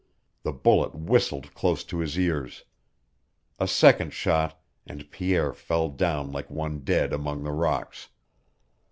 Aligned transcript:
The 0.41 0.51
bullet 0.51 0.95
whistled 0.95 1.53
close 1.53 1.83
to 1.83 1.99
his 1.99 2.17
ears. 2.17 2.63
A 3.59 3.67
second 3.67 4.13
shot, 4.15 4.59
and 4.87 5.11
Pierre 5.11 5.53
fell 5.53 5.89
down 5.89 6.31
like 6.31 6.49
one 6.49 6.79
dead 6.79 7.13
among 7.13 7.43
the 7.43 7.51
rocks. 7.51 8.09